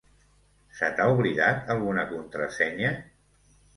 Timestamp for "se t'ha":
0.77-1.05